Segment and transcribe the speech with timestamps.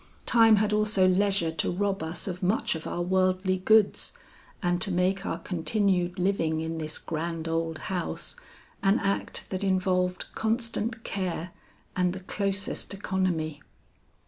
[0.25, 4.13] Time had also leisure to rob us of much of our worldly goods
[4.63, 8.35] and to make our continued living in this grand old house,
[8.81, 11.51] an act that involved constant care
[11.95, 13.61] and the closest economy.